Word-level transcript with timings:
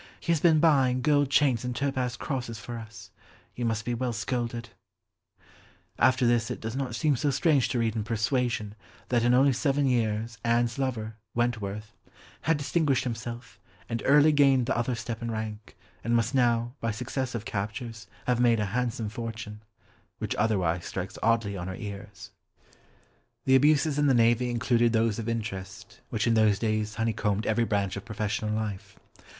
He 0.19 0.31
has 0.31 0.39
been 0.39 0.59
buying 0.59 1.03
gold 1.03 1.29
chains 1.29 1.63
and 1.63 1.75
topaz 1.75 2.17
crosses 2.17 2.57
for 2.57 2.79
us. 2.79 3.11
He 3.53 3.63
must 3.63 3.85
be 3.85 3.93
well 3.93 4.13
scolded." 4.13 4.69
After 5.99 6.25
this 6.25 6.49
it 6.49 6.59
does 6.59 6.75
not 6.75 6.95
seem 6.95 7.15
so 7.15 7.29
strange 7.29 7.69
to 7.69 7.77
read 7.77 7.95
in 7.95 8.03
Persuasion 8.03 8.73
that 9.09 9.23
in 9.23 9.35
only 9.35 9.53
seven 9.53 9.85
years 9.85 10.39
Anne's 10.43 10.79
lover, 10.79 11.17
Wentworth, 11.35 11.93
"had 12.41 12.57
distinguished 12.57 13.03
himself, 13.03 13.59
and 13.87 14.01
early 14.07 14.31
gained 14.31 14.65
the 14.65 14.75
other 14.75 14.95
step 14.95 15.21
in 15.21 15.29
rank, 15.29 15.77
and 16.03 16.15
must 16.15 16.33
now, 16.33 16.73
by 16.79 16.89
successive 16.89 17.45
captures, 17.45 18.07
have 18.25 18.39
made 18.39 18.59
a 18.59 18.65
handsome 18.73 19.07
fortune," 19.09 19.61
which 20.17 20.33
otherwise 20.37 20.83
strikes 20.83 21.19
oddly 21.21 21.55
on 21.55 21.69
our 21.69 21.75
ears. 21.75 22.31
[Illustration: 22.31 22.33
VICTORY 22.73 22.73
OF 22.73 22.73
LORD 22.73 23.03
DUNCAN 23.05 23.37
(CAMPERDOWN) 23.37 23.37
1797] 23.37 23.43
The 23.45 23.55
abuses 23.69 23.99
in 23.99 24.07
the 24.07 24.23
navy 24.25 24.49
included 24.49 24.93
those 24.93 25.19
of 25.19 25.29
interest, 25.29 25.99
which 26.09 26.25
in 26.25 26.33
those 26.33 26.57
days 26.57 26.95
honeycombed 26.95 27.45
every 27.45 27.65
branch 27.65 27.95
of 27.95 28.03
professional 28.03 28.49
life. 28.51 28.97